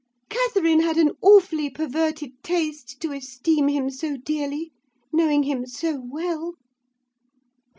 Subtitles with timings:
[0.29, 4.71] Catherine had an awfully perverted taste to esteem him so dearly,
[5.13, 6.55] knowing him so well.